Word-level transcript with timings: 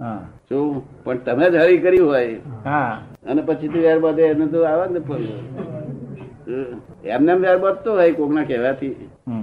હા. 0.00 0.20
શું? 0.48 0.82
પણ 1.04 1.18
તમે 1.18 1.50
જ 1.50 1.56
હરી 1.56 1.78
કરી 1.78 1.98
હોય. 1.98 2.34
અને 3.28 3.42
પછી 3.42 3.68
તું 3.68 3.82
વેર 3.82 3.98
બધે 3.98 4.22
એને 4.22 4.46
તો 4.46 4.62
આવે 4.62 4.86
ને. 4.88 5.00
એમને 7.04 7.32
એમ 7.32 7.60
બધતો 7.60 7.92
હોય 7.92 8.12
કોકના 8.12 8.44
કહેવાથી. 8.44 8.88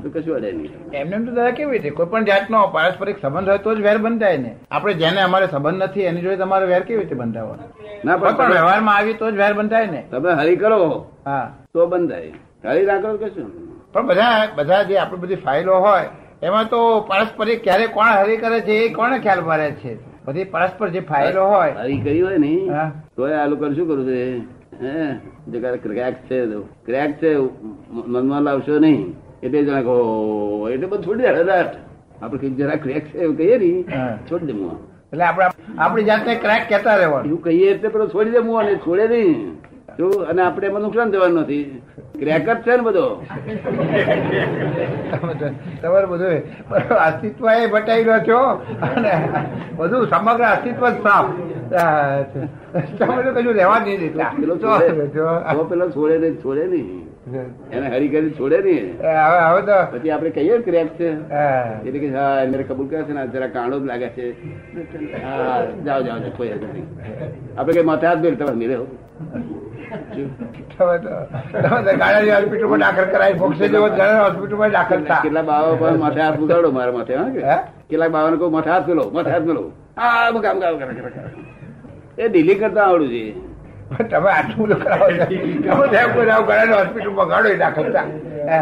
તો 0.03 0.09
કશું 0.09 0.35
અડે 0.35 0.51
નહીં. 0.51 0.91
એમને 0.93 1.25
તો 1.25 1.31
દાદા 1.31 1.51
કેવી 1.51 1.71
રીતે? 1.71 1.89
કોઈ 1.89 2.05
પણ 2.05 2.25
જાતનો 2.25 2.67
પારસ્પરિક 2.67 3.21
સંબંધ 3.21 3.49
હોય 3.49 3.57
તો 3.57 3.75
જ 3.75 3.81
વેર 3.81 3.97
બંધાય 3.97 4.37
ને. 4.37 4.55
આપણે 4.71 4.93
જેને 4.93 5.21
અમારે 5.21 5.47
સંબંધ 5.47 5.83
નથી 5.83 6.01
એની 6.01 6.21
જોડે 6.21 6.35
તમારે 6.35 6.65
વેર 6.65 6.79
કેવી 6.79 6.99
રીતે 6.99 7.15
બંધાવવાનો? 7.15 7.63
ના 8.05 8.17
પણ 8.17 8.35
પણ 8.35 8.51
વ્યવહારમાં 8.51 8.95
આવી 8.95 9.13
તો 9.13 9.31
જ 9.31 9.33
વેર 9.33 9.53
બંધાય 9.53 9.85
ને. 9.85 10.03
તમે 10.11 10.31
હરી 10.31 10.55
કરો. 10.55 11.05
હા. 11.25 11.55
તો 11.73 11.87
બંધાય. 11.87 12.31
હરી 12.69 12.85
ના 12.85 12.97
કરો 12.97 13.17
કશું? 13.17 13.71
પણ 13.93 14.07
બધા 14.07 14.47
બધા 14.55 14.83
જે 14.83 14.97
આપણી 14.97 15.19
બધી 15.19 15.35
ફાઇલો 15.35 15.75
હોય 15.75 16.05
એમાં 16.43 16.69
તો 16.69 16.99
પારસ્પરિક 16.99 17.63
ક્યારે 17.63 17.87
કોણ 17.87 18.07
હરી 18.07 18.37
કરે 18.37 18.61
છે 18.61 18.71
એ 18.71 18.93
કોને 18.93 19.19
ખ્યાલ 19.19 19.41
પડે 19.41 19.71
છે? 19.71 20.10
બધી 20.25 20.43
પરસ્પર 20.43 20.87
જે 20.89 20.99
ફાઇલો 20.99 21.43
હોય. 21.51 21.73
હરી 21.81 21.99
કરી 21.99 22.21
હોય 22.21 22.37
ને 22.37 22.53
તો 23.15 23.21
આ 23.25 23.45
લોકો 23.47 23.73
શું 23.73 23.87
કરું 23.87 24.05
છે? 24.07 24.19
હે? 24.81 24.95
ક્રેક 25.85 26.15
છે 26.27 26.39
ક્રેક 26.85 27.11
છે 27.21 27.31
મનમાં 28.11 28.41
લાવશો 28.41 28.79
નહીં. 28.79 29.01
એટલે 29.43 29.63
જણા 29.63 29.81
કહો 29.81 29.95
એટલે 30.73 30.87
બધું 30.87 31.03
છોડી 31.05 31.23
દે 31.27 31.41
હદાટ 31.41 31.73
આપડે 32.21 32.49
જરા 32.59 32.77
ક્રેક 32.85 33.03
છે 33.11 33.17
એવું 33.17 33.35
કહીએ 33.37 33.57
ને. 33.57 33.71
છોડી 34.29 34.45
દે 34.45 34.53
મુઆ 34.53 34.77
એટલે 35.11 35.23
આપણે 35.23 35.45
આપણી 35.77 36.03
જાતને 36.03 36.35
ક્રેક 36.35 36.63
કહેતા 36.69 36.95
રહેવાનું. 36.95 37.27
એવું 37.27 37.41
કહીએ 37.43 37.67
એટલે 37.73 37.89
પેલો 37.89 38.05
છોડી 38.13 38.31
દે 38.31 38.41
મુઆ 38.49 38.63
ને 38.63 38.75
છોડે 38.85 39.05
નહીં. 39.07 39.57
શું 39.97 40.13
અને 40.29 40.41
આપણે 40.43 40.65
એમાં 40.69 40.83
નુકસાન 40.85 41.11
થવાનું 41.13 41.41
નથી. 41.43 41.65
ક્રેક 42.19 42.47
જ 42.47 42.49
છે 42.65 42.73
ને 42.77 42.83
બધો? 42.87 43.05
તમારે 45.81 46.07
બધું 46.11 46.37
અસ્તિત્વ 47.07 47.45
એ 47.51 47.67
બતાવી 47.73 48.05
રહ્યો 48.07 48.21
છો? 48.29 48.39
અને 48.87 49.13
બધું 49.77 50.01
સમગ્ર 50.11 50.43
અસ્તિત્વ 50.55 50.83
સાફ. 51.05 51.29
તમે 52.97 53.15
કશું 53.35 53.53
રહેવા 53.59 53.79
નહીં 53.85 53.99
દેતા. 54.03 54.31
પેલો 54.41 54.55
છોડે. 54.63 54.87
પેલો 55.71 55.85
છોડે 55.95 56.15
નહીં 56.23 56.35
છોડે 56.43 56.65
નહીં. 56.73 57.01
એને 57.71 57.87
હરી 57.93 58.09
કરી 58.13 58.33
છોડે 58.39 58.57
નહીં. 58.67 58.87
હવે 59.01 59.39
હવે 59.49 59.61
તો 59.67 59.75
પછી 59.91 60.11
આપણે 60.15 60.31
કહીએ 60.37 60.55
ક્રેક 60.67 60.89
છે. 60.99 61.09
એટલે 61.87 61.99
કે 62.03 62.07
હા 62.15 62.31
એને 62.45 62.63
કબૂલ 62.69 62.87
કરે 62.93 63.03
છે 63.09 63.13
ને 63.17 63.23
જરા 63.35 63.51
કાણો 63.57 63.75
જ 63.83 63.83
લાગે 63.91 64.09
છે. 64.15 64.25
હા 65.27 65.59
જાઓ 65.85 66.01
જાઓ 66.07 66.31
કોઈ 66.39 66.55
નહીં. 66.63 66.87
આપણે 67.57 67.73
કઈ 67.77 67.87
માથે 67.91 68.05
હાથ 68.11 68.21
બેર 68.25 68.33
તમે 68.41 68.55
મિલે 68.63 68.75
હોસ્પિટલમાં 72.39 72.79
દાખલ 72.79 73.05
કરાવી 73.05 73.33
બોક્સે 73.33 73.67
જેવો 73.67 73.87
હોસ્પિટલમાં 73.87 74.71
દાખલ 74.71 75.03
થા 75.03 75.19
કેટલા 75.23 75.41
બાવા 75.41 75.75
પર 75.75 75.91
માથે 75.91 76.21
હાથ 76.21 76.39
ઉગાડો 76.39 76.71
મારા 76.71 76.91
માથે 76.91 77.15
હા? 77.15 77.61
કેટલાક 77.89 78.09
બાવાને 78.09 78.37
કહું 78.37 78.51
માથે 78.51 78.69
હાથ 78.69 78.85
પેલો 78.85 79.11
માથે 79.13 79.29
હાથ 79.29 79.41
પેલો 79.41 79.71
આ 79.97 80.31
કામ 80.31 80.59
કામ 80.59 80.77
કરે 80.77 80.93
કરે, 80.93 81.09
કરે. 81.09 82.23
એ 82.23 82.27
ડીલી 82.27 82.55
કરતા 82.55 82.83
આવડું 82.83 83.09
છે. 83.09 83.51
તમે 84.09 84.31
આટલું 84.31 84.67
બધું 84.67 84.83
કરાવો 84.83 85.05
હોસ્પિટલમાં 86.73 87.27
ગાડો 87.27 87.53
દાખલ 87.53 87.93
થા 87.93 88.03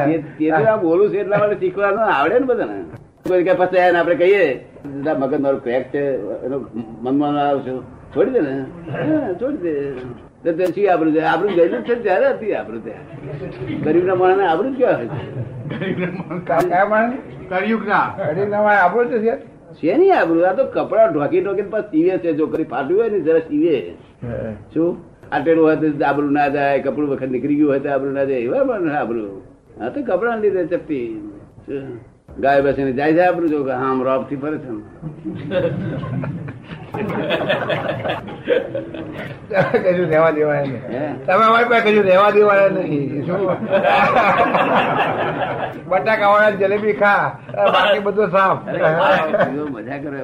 તે- 0.06 0.81
બોલું 0.81 1.09
છે 1.09 1.17
એટલા 1.17 1.38
માટે 1.38 1.56
શીખવા 1.56 1.88
આવડે 1.88 2.39
ને 2.39 2.45
બધાને. 2.45 2.84
ને 3.38 3.53
પછી 3.53 3.80
આપણે 3.80 4.16
કહીએ. 4.16 4.53
"દાદા, 4.53 5.19
મગજ 5.19 5.39
મારું 5.39 5.63
ક્રેક 5.63 5.94
છે. 5.94 6.16
એનો 6.45 6.66
મનમાં 7.02 7.50
આવશે. 7.50 7.80
છોડી 8.16 8.31
દે 8.31 8.39
ને. 8.39 8.66
છોડી 9.34 9.58
દે. 9.58 9.91
તો 10.43 10.49
તે 10.53 10.65
શું 10.65 10.85
આપણું 10.91 11.13
છે 11.13 11.21
આપણું 11.23 11.53
ગયેલું 11.53 11.83
છે 11.83 11.95
ત્યારે 11.95 12.27
હતી 12.33 12.53
આપણું 12.53 12.81
ત્યાં. 12.83 13.05
ગરીબના 13.83 14.15
માણસને 14.15 14.45
આપણું 14.45 14.73
ક્યાં 14.77 14.97
હોય 14.99 16.09
માણસ 16.89 17.13
માણસ 18.83 19.11
છે 19.79 19.91
નહીં 19.97 20.13
આપણું? 20.15 20.45
આ 20.45 20.53
તો 20.53 20.63
કપડા 20.67 21.07
ઢોકી 21.07 21.41
ઢોકીને 21.41 21.69
પાછું 21.69 21.91
સીવે 21.91 22.13
છે 22.19 22.29
જો 22.33 22.45
કરી 22.47 22.63
ફાટ્યું 22.63 22.99
હોય 22.99 23.09
ને 23.09 23.19
જરા 23.19 23.43
સીવે. 23.49 23.75
શું? 24.73 24.89
આટેલું 25.31 25.63
હોય 25.63 25.75
તો 25.75 25.87
આબરું 26.05 26.31
ના 26.33 26.49
જાય, 26.49 26.79
કપડું 26.79 27.09
વખત 27.09 27.29
નીકળી 27.29 27.55
ગયું 27.55 27.69
હોય 27.69 27.79
તો 27.79 27.89
આબરું 27.89 28.13
ના 28.13 28.25
જાય. 28.25 28.41
એવા 28.41 28.63
પણ 28.63 28.89
આબરું 28.91 29.28
હા 29.79 29.89
તો 29.89 29.99
કપડા 30.01 30.35
લીધે 30.35 30.63
ચપટી? 30.66 31.07
ગાય 32.39 32.61
બેસીને 32.61 32.91
જાય 32.94 33.13
છે 33.13 33.22
આબરું 33.22 33.49
જો 33.49 33.59
હા 33.73 33.94
રોબથી 34.03 34.35
ફરે 34.35 34.57
છે 34.57 34.72
ને. 39.51 39.91
રહેવા 39.91 40.31
દેવાય 40.31 40.61
નહીં. 40.61 41.25
તમે 41.25 41.45
અમારી 41.45 41.65
પાસે 41.65 41.91
કશું 41.91 42.03
રહેવા 42.03 42.29
દેવાય 42.29 42.69
નહીં. 42.69 43.25
શું? 43.25 43.45
બટાકા 45.89 46.27
વાળા 46.27 46.49
જલેબી 46.49 46.93
ખા. 46.93 47.39
બાકી 47.55 47.99
બધું 47.99 48.31
સાફ 48.31 48.59
મજા 49.71 49.97
કરે. 49.97 50.19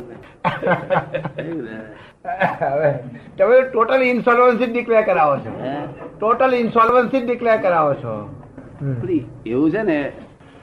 હવે 2.59 2.99
તમે 3.37 3.61
ટોટલ 3.61 4.03
ઇન્સોલ્વન્સી 4.03 4.65
ડિક્લેર 4.65 5.01
કરાવો 5.01 5.37
છો. 5.37 5.51
ટોટલ 6.19 6.55
ઇન્સોલ્વન્સી 6.55 7.21
ડિક્લેર 7.21 7.57
કરાવો 7.57 7.93
છો. 7.93 8.29
એવું 9.45 9.71
છે 9.71 9.81
ને 9.81 10.11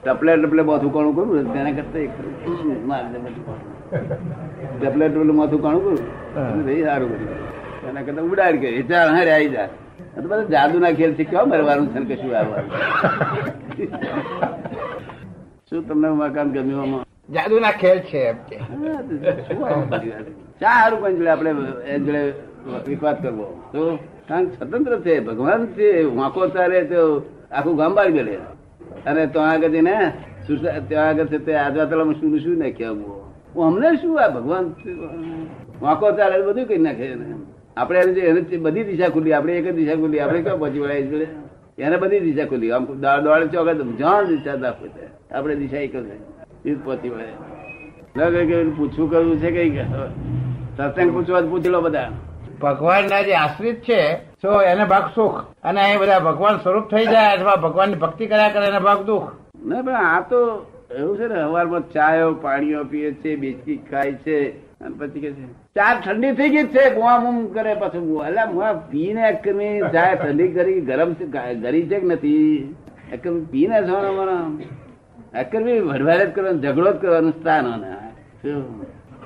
ટપલે 0.02 0.32
ટપલે 0.36 0.62
માથું 0.68 0.90
કાણું 0.94 1.14
કરું 1.16 1.28
ને 1.36 1.42
તેના 1.54 1.74
કરતા 1.78 2.02
એક. 2.06 2.12
ટપલે 4.80 5.04
ટપલે 5.08 5.32
માથું 5.40 5.60
કાણું 5.64 5.82
કરું. 5.84 6.00
ભાઈ 6.66 6.84
સારું 6.88 7.08
કર્યું 7.12 7.40
એના 7.88 8.04
કરતા 8.06 8.24
ઉડાડ 8.30 8.56
કે 8.62 8.68
ચાલ 8.90 9.08
હા 9.16 9.24
રે 9.28 9.32
આવી 9.36 9.52
જા 9.54 9.68
તો 10.14 10.22
બધા 10.22 10.50
જાદુ 10.54 10.76
ના 10.84 10.94
ખેલથી 11.00 11.28
કેવા 11.30 11.46
મરવાનું 11.50 11.88
છે 11.94 12.00
કશું 12.10 12.32
આવવાનું 12.36 12.70
શું 15.68 15.80
તમને 15.88 16.08
મકાન 16.20 16.48
ગમ્યું? 16.54 16.80
આમાં 16.84 17.04
જાદુના 17.34 17.74
ખેલ 17.82 17.98
છે 18.08 18.20
એમ 18.30 18.38
કે. 18.48 18.56
કોઈ 21.02 21.14
જોડે 21.16 21.30
આપણે 21.30 21.50
એ 21.86 21.94
જોડે 21.98 22.22
વિવાદ 22.86 23.16
કરવો. 23.22 23.46
તો 23.72 23.80
કારણ 24.28 24.46
સ્વતંત્ર 24.54 24.94
છે 25.04 25.14
ભગવાન 25.28 25.62
છે 25.76 25.88
વાંકો 26.18 26.40
ચાલે 26.56 26.78
તો 26.90 27.00
આખું 27.52 27.74
ગામ 27.76 27.92
બાર 27.94 28.08
ગયેલે 28.10 28.34
અને 29.06 29.26
તો 29.26 29.40
આગળ 29.40 29.70
ને 29.70 29.96
ત્યાં 30.88 31.08
આગળ 31.08 31.26
છે, 31.26 31.38
તે 31.38 31.54
આજવા 31.54 31.84
શું 32.12 32.38
શું 32.40 32.58
નાખ્યા? 32.58 32.90
હું 33.54 33.82
શું 34.00 34.20
આ 34.24 34.28
ભગવાન? 34.28 34.64
વાંકો 35.82 36.12
ચાલે 36.12 36.42
બધું 36.42 36.66
કઈ 36.66 36.78
નાખે 36.78 37.06
આપણે 37.76 38.00
બધી 38.56 38.84
દિશા 38.84 39.08
ખુલી 39.08 39.32
આપણે 39.32 39.58
એક 39.58 39.66
જ 39.66 39.74
દિશા 39.74 39.94
ખુલી 39.94 40.20
આપણે 40.20 40.42
ક્યાં 40.42 40.58
પછી 40.58 40.78
વળાય 40.78 41.02
જોડે 41.02 41.26
એને 41.78 41.96
બધી 41.96 42.20
દિશા 42.20 42.44
ખુલી 42.44 42.70
આમ 42.70 42.84
દોડ 42.84 43.20
દોડે 43.20 43.46
ચોકે 43.46 43.74
તો 43.74 43.84
જ્યાં 43.92 44.24
દિશા 44.24 44.56
દાખવે 44.56 44.88
છે. 44.88 45.34
આપણે 45.34 45.54
દિશા 45.56 45.76
એક 45.76 45.96
જ. 45.96 46.08
પહોંચી 46.84 47.08
વળે 47.08 48.64
પૂછવું 48.64 49.10
કરવું 49.10 49.36
છે 49.38 49.50
કઈ? 49.50 49.70
સત્સંગ 50.76 51.12
પૂછવા 51.12 51.40
પૂછી 51.40 51.68
લો 51.68 51.80
બધા. 51.80 52.08
ભગવાનના 52.62 53.22
જે 53.26 53.34
આશ્રિત 53.36 53.78
છે 53.88 54.00
તો 54.42 54.50
એને 54.72 54.84
ભાગ 54.92 55.06
સુખ. 55.14 55.38
અને 55.68 55.80
એ 55.84 55.96
બધા 56.00 56.26
ભગવાન 56.28 56.60
સ્વરૂપ 56.64 56.86
થઈ 56.90 57.06
જાય 57.06 57.36
અથવા 57.36 57.62
ભગવાનની 57.64 58.02
ભક્તિ 58.04 58.24
કર્યા 58.26 58.52
કરે 58.54 58.66
એને 58.72 58.80
ભાગ 58.88 59.00
દુઃખ. 59.08 59.30
ના, 59.66 59.82
પણ 59.86 59.96
આ 60.10 60.20
તો 60.30 60.40
એવું 60.98 61.14
છે 61.18 61.26
ને 61.32 61.38
સવારમાં 61.42 61.84
ચાયો, 61.94 62.30
પાણીઓ 62.44 62.84
પીએ 62.90 63.10
છે 63.22 63.30
બિસ્કીટ 63.42 63.90
ખાય 63.90 64.12
છે, 64.24 64.38
અને 64.80 64.94
પછી 64.98 65.22
કે 65.24 65.30
છે, 65.32 65.44
ચાર 65.76 65.94
ઠંડી 66.04 66.36
થઈ 66.38 66.50
ગઈ 66.54 66.68
છે 66.74 66.84
ગુવા 66.96 67.18
મુમ 67.24 67.36
કરે. 67.54 67.74
પાછું 67.82 68.04
એટલે 68.26 68.44
મુવા 68.52 68.72
પીને 68.90 69.22
એકમે 69.28 69.68
જાય, 69.94 70.14
ઠંડી 70.22 70.52
કરી, 70.56 70.80
ગરમ 70.88 71.10
ગરી 71.64 71.84
છે 71.90 71.98
કે 72.00 72.06
નથી? 72.06 72.74
એકમ 73.12 73.36
પીને 73.52 73.76
ને 73.80 73.94
અમારા 74.08 74.44
એકમી 75.42 75.78
વડવારે 75.80 76.24
જ 76.26 76.32
કરવાનું, 76.34 76.60
ઝઘડો 76.62 76.90
જ 76.92 76.96
કરવાનું 77.02 77.34
સ્થાન 77.38 77.64
શું? 78.42 78.62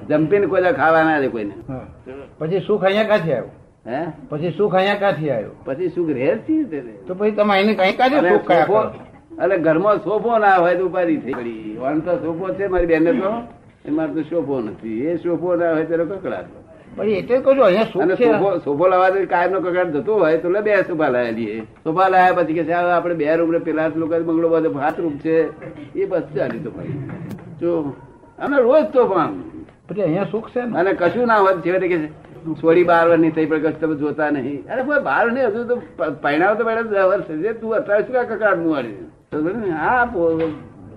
જમ્પીને 0.09 0.47
કોઈ 0.47 0.73
ખાવા 0.81 1.05
ના 1.05 1.21
દે 1.21 1.29
કોઈને. 1.29 1.55
પછી 2.39 2.61
સુખ 2.67 2.85
અહીંયા 2.85 3.09
ક્યાંથી 3.11 3.33
આવ્યું? 3.33 3.51
હે? 3.87 4.01
પછી 4.31 4.53
સુખ 4.59 4.75
અહીંયા 4.75 5.01
ક્યાંથી 5.03 5.31
આવ્યું? 5.31 5.57
પછી 5.67 5.91
સુખ 5.97 6.11
રહે. 6.19 6.29
છે 6.47 6.55
તો 7.07 7.13
પછી 7.15 7.37
તમે 7.39 7.55
એને 7.61 7.73
કઈ 7.75 7.95
કાઢે 8.01 8.19
સુખ? 8.29 8.51
એટલે 9.43 9.57
ઘરમાં 9.59 9.99
સોફો 10.05 10.39
ના 10.39 10.57
હોય 10.65 10.77
તો 10.77 10.85
ઉપાધિ 10.87 11.17
થઈ 11.25 11.35
પડી. 11.39 11.77
વાન 11.81 12.01
તો 12.01 12.13
સોફો 12.25 12.45
છે 12.55 12.69
મારી 12.69 12.87
બેન 12.87 13.05
તો. 13.05 13.33
એમાં 13.89 14.15
તો 14.15 14.23
સોફો 14.31 14.55
નથી. 14.61 15.01
એ 15.07 15.19
સોફો 15.25 15.57
ના 15.57 15.73
હોય 15.75 15.85
તેનો 15.91 16.05
કકડાટ 16.05 16.49
સોફો 18.65 18.85
લાવવા 18.89 19.27
કાયમ 19.33 19.51
નો 19.53 19.61
કકડાટ 19.61 19.91
થતો 19.97 20.13
હોય 20.23 20.39
તો 20.39 20.49
લે 20.55 20.61
બે 20.63 20.73
સોફા 20.89 21.11
લાવ્યા 21.15 21.37
લઈએ. 21.39 21.63
સોફા 21.85 22.09
લાયા 22.09 22.37
પછી 22.39 22.55
કે 22.55 22.63
હવે 22.63 23.15
બે 23.21 23.37
રૂમ 23.37 23.51
ને 23.53 23.59
પેલા 23.67 23.89
લોકો 24.03 24.21
બંગલો 24.29 24.49
બધો 24.49 24.79
હાથ 24.85 24.99
રૂમ 25.05 25.19
છે. 25.25 25.37
એ 25.95 26.07
બસ 26.07 26.25
ચાલી 26.37 26.63
તો 26.65 26.71
ભાઈ. 26.71 26.97
જો 27.61 27.71
અમે 28.39 28.57
રોજ 28.57 28.85
તોફાન 28.93 29.33
પછી 29.89 30.03
અહીંયા 30.03 30.25
સુખ 30.31 30.49
છે 30.51 30.61
અને 30.61 30.93
કશું 30.93 31.27
ના 31.27 31.41
હોય 31.45 31.55
છેવટે 31.67 31.89
કે 31.89 31.99
છોડી 32.63 32.85
બાર 32.85 33.09
વર્ષની 33.09 33.31
થઈ 33.31 33.47
પણ 33.47 33.59
કશું 33.59 33.81
તમે 33.81 33.97
જોતા 33.97 34.31
નહીં. 34.31 34.65
અરે 34.73 34.83
કોઈ 34.83 35.03
બાર 35.09 35.25
નહીં 35.33 35.47
હજુ 35.47 35.65
તો 35.69 35.75
પહેણાવ 36.23 36.55
તો 36.59 36.65
પહેલા 36.65 36.83
દસ 36.83 37.05
વર્ષ 37.11 37.27
થઈ 37.29 37.53
તું 37.61 37.77
અત્યારે 37.79 38.03
શું 38.07 38.17
કકડાટ 38.31 38.59
મુવાડી? 38.59 38.97
હા 39.83 40.05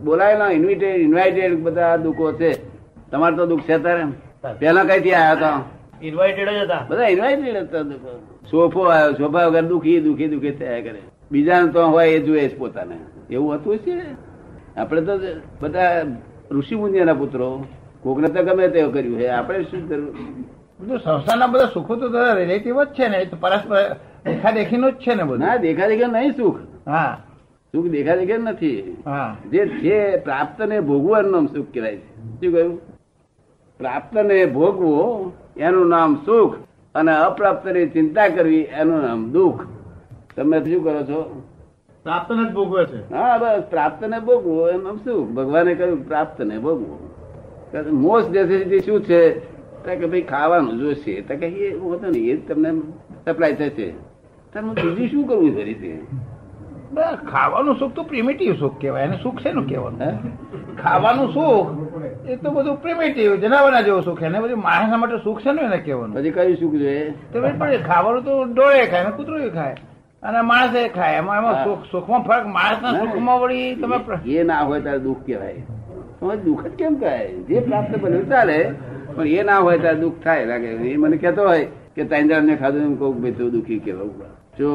બોલાયેલા 0.03 0.51
ઇન્વિટેડ 0.57 1.01
ઇન્વાઇટેડ 1.07 1.59
બધા 1.65 1.97
દુઃખો 2.05 2.31
છે. 2.33 2.51
તમારે 3.11 3.35
તો 3.35 3.45
દુઃખ 3.45 3.63
છે 3.69 3.77
તારે 3.83 4.03
પેલા 4.59 4.83
કઈ 4.83 4.99
થી 5.05 5.13
આવ્યા 5.13 5.33
હતા? 5.33 5.57
ઇન્વાઇટેડ 6.01 6.49
જ 6.49 6.63
હતા. 6.63 6.85
બધા 6.89 7.07
ઇન્વાઇટેડ 7.15 7.57
હતા 7.57 7.81
દુઃખો. 7.81 8.11
સોફો 8.51 8.81
આવ્યો 8.83 9.17
સોફા 9.17 9.45
વગર 9.45 9.65
દુખી 9.71 9.99
દુખી 9.99 10.27
દુખી 10.27 10.51
થયા 10.51 10.81
કરે. 10.81 11.01
બીજાને 11.31 11.71
તો 11.71 11.87
હોય 11.87 12.07
એ 12.07 12.19
જોઈએ 12.19 12.47
પોતાને. 12.47 12.95
એવું 13.31 13.53
હતું 13.55 13.77
છે? 13.77 13.97
આપણે 14.77 15.01
તો 15.01 15.13
બધા 15.61 16.05
ઋષિ 16.51 16.75
મુનિયાના 16.75 17.13
પુત્રો. 17.13 17.49
કોકને 18.03 18.27
તો 18.27 18.43
ગમે 18.43 18.67
તેવું 18.67 18.93
કર્યું 18.93 19.19
છે. 19.19 19.27
આપણે 19.27 19.63
શું 19.63 19.89
કરવું? 19.89 20.13
બધું 20.79 20.99
સંસ્થાના 20.99 21.47
બધા 21.47 21.65
સુખો 21.65 21.95
તો 21.95 22.07
રિલેટિવ 22.35 22.83
જ 22.83 22.87
છે 22.87 23.07
ને 23.07 23.17
એ 23.17 23.25
તો 23.25 23.37
પરસ્પર 23.39 23.95
દેખા 24.25 24.51
દેખીનું 24.51 24.91
જ 24.91 24.95
છે 24.95 25.13
ને 25.13 25.23
બધું. 25.23 25.39
ના 25.39 25.55
દેખા 25.55 25.87
દેખા 25.87 26.07
નહીં 26.07 26.31
સુખ. 26.37 26.59
હા. 26.87 27.17
સુખ 27.71 27.85
દેખા 27.85 28.15
દેખા 28.15 28.37
નથી. 28.37 28.97
જે 29.51 29.67
છે 29.67 30.17
પ્રાપ્ત 30.17 30.61
ને 30.61 30.79
ભોગવાનું 30.79 31.31
નામ 31.31 31.47
સુખ 31.47 31.67
કહેવાય 31.73 31.95
છે. 31.95 32.15
શું 32.15 32.53
કહ્યું? 32.53 32.79
પ્રાપ્ત 33.77 34.17
ને 34.17 34.45
ભોગવો 34.45 35.31
એનું 35.57 35.89
નામ 35.89 36.15
સુખ 36.25 36.55
અને 36.95 37.15
અપ્રાપ્તની 37.15 37.87
ચિંતા 37.87 38.27
કરવી 38.27 38.61
એનું 38.61 39.01
નામ 39.01 39.31
દુઃખ. 39.31 39.67
તમે 40.35 40.59
શું 40.59 40.83
કરો 40.83 41.03
છો? 41.03 41.43
પ્રાપ્ત 42.03 42.31
ને 42.31 42.49
ભોગવે 42.49 42.85
છે. 42.85 43.13
હા 43.13 43.37
બસ. 43.37 43.63
પ્રાપ્ત 43.69 44.03
ને 44.03 44.19
ભોગવો 44.19 44.69
એમ 44.69 44.83
નામ 44.83 44.97
સુખ. 44.97 45.27
ભગવાને 45.27 45.75
કહ્યું 45.75 46.07
પ્રાપ્ત 46.07 46.41
ને 46.41 46.57
ભોગવો. 46.57 47.08
મોસ્ટ 47.77 48.29
નેસેસિટી 48.29 48.79
શું 48.79 49.03
છે? 49.03 49.29
કે 49.85 50.05
ભાઈ 50.05 50.21
ખાવાનું 50.21 50.79
જોશે. 50.79 51.21
તો 51.21 51.35
કે 51.35 51.47
એ 51.47 51.77
હોતો 51.77 52.07
નહીં 52.07 52.33
એ 52.33 52.35
તમને 52.35 52.81
સપ્લાય 53.25 53.53
થશે. 53.53 53.93
તમે 54.53 54.73
બીજું 54.73 55.07
શું 55.07 55.27
કરવું 55.27 55.55
ફરીથી 55.55 56.07
બસ, 56.91 57.17
ખાવાનું 57.31 57.75
સુખ 57.79 57.93
તો 57.93 58.03
પ્રિમેટિવ 58.03 58.55
સુખ 58.59 58.81
કહેવાય. 58.81 59.03
એને 59.03 59.17
સુખ 59.23 59.39
શેનું 59.39 59.69
કહેવાનું? 59.69 60.01
હે 60.01 60.17
ખાવાનું 60.81 61.33
સુખ 61.33 61.67
એ 62.29 62.35
તો 62.35 62.51
બધું 62.51 62.75
પ્રિમેટિવ 62.81 63.35
જનાવરના 63.35 63.81
જેવો 63.81 64.01
સુખ 64.01 64.23
એને 64.23 64.39
બધું 64.39 64.61
માણસના 64.61 64.97
માટે 64.97 65.17
સુખ 65.23 65.41
છે 65.41 65.51
ને 65.51 65.61
એને 65.61 65.77
કહેવાનું? 65.77 66.15
પછી 66.15 66.31
કયું 66.31 66.55
સુખ 66.55 66.73
જોઈએ 66.73 67.11
તો 67.11 67.41
પણ 67.41 67.77
ખાવાનું 67.77 68.23
તો 68.23 68.43
ડોળે 68.43 68.85
ખાય 68.85 69.03
ને 69.03 69.11
કૂતરું 69.11 69.49
ખાય. 69.53 69.75
અને 70.23 70.41
માણસે 70.41 70.87
ખાય. 70.87 71.15
એમાં 71.15 71.37
એમાં. 71.37 71.63
સુખ 71.63 71.83
સુખમાં 71.91 72.23
ફરક. 72.23 72.45
માણસના 72.45 72.91
સુખમાં 72.91 73.39
વળી 73.39 73.75
તમે 73.75 74.31
એ 74.31 74.43
ના 74.43 74.61
હોય 74.61 74.81
ત્યારે 74.81 74.99
દુઃખ 74.99 75.17
કહેવાય. 75.25 75.63
દુઃખ 76.21 76.63
જ 76.63 76.69
કેમ 76.77 76.93
કહે 76.99 77.13
જે 77.49 77.57
પ્રાપ્ત 77.67 77.93
બન્યું 78.01 78.25
ચાલે, 78.29 78.59
પણ 79.15 79.27
એ 79.27 79.43
ના 79.43 79.59
હોય 79.65 79.77
ત્યારે 79.83 79.99
દુઃખ 79.99 80.17
થાય 80.23 80.45
લાગે. 80.45 80.69
એ 80.93 80.97
મને 80.97 81.17
કહેતો 81.17 81.41
હોય 81.47 81.65
કે 81.95 82.03
તાંજાર 82.03 82.41
ને 82.43 82.53
ખાધું 82.55 82.83
એમ 82.87 82.95
કહું 82.97 83.11
ભાઈ 83.21 83.37
તું 83.37 83.51
દુઃખી 83.51 83.79
કહેવાય 83.85 84.27
જો, 84.57 84.69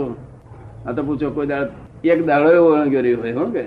આ 0.86 0.92
તો 0.92 1.00
પૂછો 1.02 1.28
કોઈ 1.30 1.46
દાડ, 1.46 1.68
એક 2.04 2.20
દાડો 2.26 2.48
એવો 2.58 2.68
ઓળંગ્યો 2.74 3.02
રહ્યો 3.02 3.20
હોય, 3.22 3.34
હો 3.38 3.44
કે? 3.54 3.64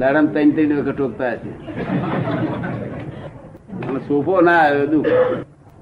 દાડા 0.00 0.22
ત્રણ 0.34 0.50
ત્રણ 0.56 0.72
વખત 0.78 0.92
ટોકતા 0.96 1.34
છે 1.42 1.50
સોફો 4.08 4.34
ના 4.40 4.60
આવ્યો, 4.64 4.86
દુઃખ. 4.92 5.12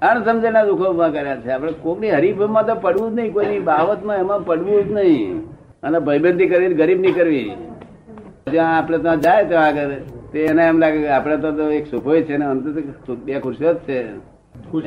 અણસમજણના 0.03 0.67
દુઃખો 0.69 0.85
ઊભા 0.91 1.11
કર્યા 1.15 1.41
છે. 1.43 1.49
આપણે 1.53 1.73
કોકની 1.83 2.13
હરીફમાં 2.17 2.65
તો 2.67 2.75
પડવું 2.85 3.11
જ 3.11 3.17
નહીં, 3.17 3.33
કોઈની 3.33 3.63
બાબતમાં 3.71 4.19
એમાં 4.23 4.41
પડવું 4.45 4.79
જ 4.87 4.91
નહીં. 4.99 5.35
અને 5.83 5.99
ભયબંધી 6.07 6.49
કરીને 6.53 6.77
ગરીબ 6.81 7.01
નહીં 7.01 7.15
કરવી. 7.15 7.51
જ્યાં 8.55 8.77
આપણે 8.79 8.99
ત્યાં 9.05 9.21
જાય 9.27 9.45
ત્યાં 9.51 9.67
આગળ 9.69 9.93
તે 10.33 10.39
એને 10.51 10.63
એમ 10.71 10.77
લાગે 10.83 10.99
કે 11.05 11.09
આપણે 11.17 11.37
તો 11.45 11.51
તો 11.59 11.65
એક 11.79 11.87
સોફો 11.93 12.11
છે 12.29 12.37
ને 12.37 12.47
અંત 12.53 12.65
બે 13.27 13.41
ખુરશીઓ 13.45 13.73
જ 13.75 13.79
છે. 13.87 13.99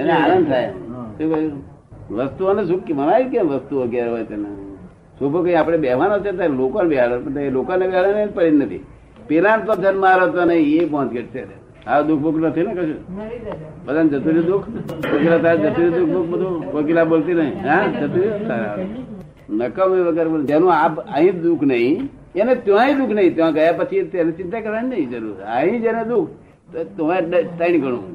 એને 0.01 0.13
આનંદ 0.19 0.47
થાય. 0.51 0.69
શું 1.17 1.27
કહ્યું 1.31 1.53
વસ્તુઓને 2.17 2.61
સુખ 2.69 2.89
મનાય 2.99 3.25
કેમ 3.31 3.47
વસ્તુઓ 3.53 3.87
ઘેર 3.93 4.07
હોય 4.13 4.25
તેને? 4.31 4.49
સોફો 5.19 5.37
કઈ 5.43 5.55
આપણે 5.59 5.77
બેહવાનો 5.83 6.15
છે 6.23 6.31
ત્યારે 6.37 6.55
લોકોને 6.61 6.87
બેહાડે 6.91 7.15
પણ 7.25 7.39
એ 7.47 7.49
લોકોને 7.57 7.83
બેહાડે 7.89 8.11
ને 8.13 8.25
પડી 8.37 8.57
નથી. 8.59 8.83
પેલા 9.27 9.57
તો 9.67 9.73
જન્મ 9.83 10.05
આવ્યો 10.05 10.31
તો 10.35 10.41
નહીં 10.49 10.81
એ 10.81 10.85
પહોંચ 10.91 11.11
છે. 11.33 11.43
આ 11.87 12.01
દુઃખ 12.07 12.21
ભૂખ 12.23 12.39
નથી 12.47 12.65
ને 12.67 12.73
કશું? 12.77 12.99
બધાને 13.85 14.09
જતું 14.11 14.31
રહ્યું 14.33 14.47
દુઃખ? 14.51 14.67
વકીલા 15.13 15.41
તારે 15.45 15.57
જતું 15.63 15.85
દુઃખ 15.95 16.11
ભૂખ 16.13 16.27
બધું? 16.31 16.53
વકીલા 16.75 17.05
બોલતી 17.11 17.35
નહીં. 17.39 17.55
હા 17.67 17.83
જતું 17.99 18.19
રહ્યું? 18.23 18.47
સારા. 18.47 18.75
વગર 20.07 20.27
બોલ. 20.33 20.41
જેનું 20.49 20.69
આ 20.73 20.87
અહીં 21.17 21.41
દુઃખ 21.41 21.63
નહીં 21.71 21.97
એને 22.41 22.53
ત્યાંય 22.65 22.95
દુઃખ 22.99 23.13
નહીં 23.17 23.35
ત્યાં 23.37 23.53
ગયા 23.57 23.77
પછી 23.79 24.03
તેને 24.13 24.31
ચિંતા 24.39 24.61
કરવાની 24.65 24.91
નહીં 24.95 25.09
જરૂર. 25.13 25.37
અહીં 25.57 25.79
જેને 25.85 26.03
દુઃખ 26.11 26.31
તો 26.73 26.81
ત્યાં 26.97 27.31
ત્રણ 27.57 27.77
ગણું. 27.83 28.05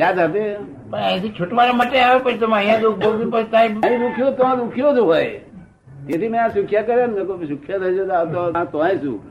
યાદ 0.00 0.18
આપે? 0.24 0.42
અહીંથી 1.04 1.32
છૂટવાના 1.38 1.76
માટે 1.80 1.96
આવે 2.06 2.20
પછી 2.24 2.40
તમે 2.42 2.56
અહીંયા 2.58 2.84
દુઃખ 2.84 2.98
ભોગવી 3.04 3.30
પછી 3.34 3.56
અહીં 3.60 4.00
દુખ્યો 4.04 4.32
તો 4.40 4.50
દુખ્યો 4.62 4.92
જ 4.96 4.98
હોય. 5.10 5.32
તેથી 6.08 6.30
મેં 6.34 6.40
આ 6.44 6.50
સુખ્યા 6.58 6.86
કર્યા 6.88 7.10
ને 7.14 7.14
મેં 7.30 7.48
સુખ્યા 7.52 7.80
થશે 7.82 8.04
તો 8.10 8.14
આવતો 8.18 8.64
તોય 8.72 8.94
સુખ. 9.04 9.24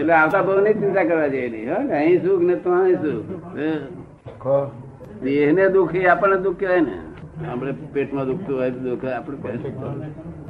એટલે 0.00 0.14
આવતા 0.18 0.42
ભાવની 0.48 0.74
ચિંતા 0.82 1.06
કરવા 1.10 1.30
જેવી. 1.36 1.50
નહીં 1.54 1.68
હા 1.72 2.00
અહીં 2.00 2.18
સુખ 2.26 2.42
ને 2.50 2.56
તો 2.66 2.70
સુખ. 3.04 4.60
દેહને 5.24 5.64
દુઃખ 5.78 5.94
એ 6.02 6.04
આપણને 6.16 6.38
દુઃખ 6.48 6.60
કહેવાય 6.60 6.82
ને. 6.90 6.96
આપણે 7.50 7.72
પેટમાં 7.94 8.26
દુખતું 8.30 8.54
હોય 8.58 8.70
દુઃખ 8.70 9.06
આપણે. 9.16 9.36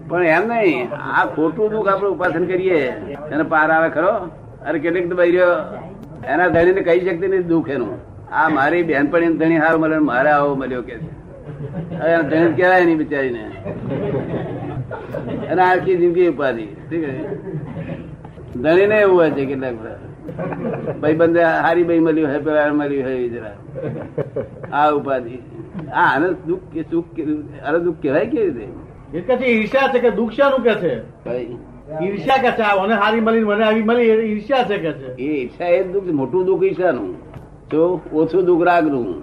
પણ 0.09 0.25
એમ 0.37 0.45
નહીં. 0.49 0.81
આ 1.19 1.25
ખોટું 1.37 1.67
દુઃખ 1.73 1.89
આપણે 1.93 2.09
ઉપાસન 2.17 2.45
કરીએ. 2.51 2.81
એને 3.33 3.45
પાર 3.55 3.69
આવે 3.77 3.89
ખરો? 3.97 4.13
અરે 4.67 4.79
કેટલીક 4.85 5.07
તો 5.11 5.17
બહાર 5.21 5.29
એના 6.33 6.49
ધણીને 6.55 6.83
કહી 6.89 7.01
શકતી 7.07 7.31
નહીં 7.33 7.49
દુઃખ 7.53 7.71
એનું. 7.77 7.93
આ 8.33 8.49
મારી 8.59 8.85
બેનપણી 8.91 9.33
ધણી 9.41 9.63
હાર 9.65 9.75
મળે 9.83 9.97
મારે 10.11 10.31
આવો 10.35 10.53
મળ્યો 10.61 10.83
કે 10.89 10.95
ધણી 12.31 12.53
કહેવાય 12.59 12.85
નહીં 12.89 12.99
બિચારીને. 13.03 13.43
અને 15.51 15.63
આખી 15.63 15.97
જિંદગી 16.03 16.29
ઉપાધિ. 16.35 16.67
ઠીક 16.89 17.03
છે? 17.09 17.15
ધણીને 18.63 18.97
એવું 19.01 19.17
હોય 19.21 19.31
છે 19.39 19.45
કેટલાક 19.51 19.77
ભાઈ 21.01 21.17
બંધ 21.21 21.39
હારી 21.65 21.87
ભાઈ 21.89 22.05
મળ્યું 22.07 22.29
હોય 22.33 22.41
પેલા 22.47 22.73
મળ્યું 22.81 23.05
હોય 23.09 23.29
જરા. 23.35 23.57
આ 24.79 24.89
ઉપાધિ. 25.01 25.37
આ 25.99 26.07
આને 26.13 26.29
દુઃખ 26.49 26.67
કે 26.75 26.83
સુખ 26.91 27.09
કે 27.17 27.23
દુઃખ 27.25 27.99
કહેવાય 28.03 28.27
કેવી 28.33 28.51
રીતે? 28.51 28.67
એ 29.15 29.21
કે 29.21 29.37
છે 29.37 29.45
ઈર્ષ્યા 29.45 29.89
છે 29.93 29.99
કે 29.99 30.11
દુઃખ 30.11 30.33
શાનું 30.33 30.63
કે 30.65 30.75
છે 30.75 30.93
ઈર્ષ્યા 32.05 32.37
કે 32.37 32.51
છે 32.51 32.65
મને 32.83 32.95
હારી 32.95 33.21
મળી 33.21 33.45
મને 33.45 33.65
આવી 33.65 33.83
મળી 33.83 34.03
એ 34.03 34.15
ઈર્ષ્યા 34.27 34.65
છે 34.65 34.79
કે 34.79 34.93
છે. 34.93 35.17
એ 35.17 35.43
ઈર્ષ્યા 35.43 35.69
એ 35.69 35.83
દુઃખ 35.85 36.05
મોટું 36.05 36.47
દુઃખ 36.47 36.63
ઈર્ષાનું 36.63 37.11
તો 37.69 38.01
ઓછું 38.13 38.45
દુઃખ 38.45 38.67
રાગનું. 38.67 39.23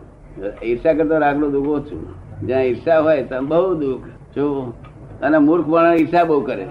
ઈર્ષા 0.64 0.94
કરતા 0.94 1.18
રાગનું 1.18 1.52
દુઃખ 1.52 1.68
ઓછું. 1.68 2.02
જ્યાં 2.48 2.62
ઈર્ષા 2.62 3.00
હોય 3.00 3.24
ત્યાં 3.24 3.48
બહુ 3.48 3.76
દુઃખ. 3.76 4.06
જો 4.36 4.74
અને 5.22 5.38
મૂર્ખ 5.38 5.68
પણ 5.68 5.94
ઈર્ષા 5.94 6.24
બહુ 6.24 6.42
કરે. 6.42 6.68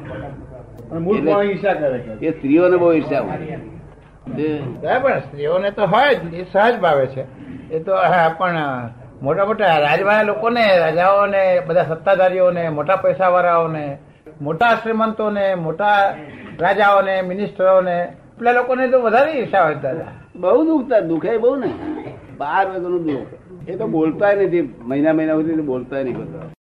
ઈર્ષ્યા 1.47 1.73
એ 2.23 2.31
સ્ત્રીઓને 2.31 2.77
બહુ 2.77 2.93
ઈર્ષા 2.93 3.21
હોય. 3.21 3.59
બરાબર 4.83 5.19
સ્ત્રીઓને 5.19 5.71
તો 5.71 5.87
હોય 5.87 6.15
જ 6.15 6.35
એ 6.35 6.45
સહજ 6.53 6.81
ભાવે 6.81 7.07
છે. 7.07 7.25
એ 7.75 7.79
તો 7.79 7.95
હા, 7.95 8.35
પણ 8.39 8.59
મોટા 9.23 9.45
મોટા 9.45 9.79
રાજવાયા 9.79 10.23
લોકોને, 10.23 10.79
રાજાઓને, 10.79 11.61
બધા 11.61 11.83
સત્તાધારીઓને, 11.83 12.69
મોટા 12.69 12.97
પૈસા 12.97 13.29
વાળાઓને 13.29 13.99
મોટા 14.41 14.75
શ્રીમંતોને, 14.75 15.55
મોટા 15.55 16.17
રાજાઓને, 16.61 17.23
મિનિસ્ટરોને, 17.23 18.13
પેલા 18.39 18.53
લોકોને 18.53 18.89
તો 18.89 19.01
વધારે 19.01 19.33
ઈર્ષા 19.33 19.63
હોય 19.63 19.75
દાદા 19.75 20.05
બહુ 20.37 20.65
દુખતા 20.65 21.01
દુખે 21.01 21.39
બહુ 21.39 21.57
ને. 21.57 21.73
બાર 22.39 22.67
વાગ્યાનું 22.67 23.03
દુઃખ. 23.03 23.69
એ 23.69 23.77
તો 23.77 23.87
બોલતા 23.87 24.33
નથી 24.33 24.75
મહિના 24.83 25.13
મહિના 25.13 25.33
સુધી 25.33 25.53
બોલતા 25.53 25.97
નહીં 25.97 26.17
બધા. 26.17 26.58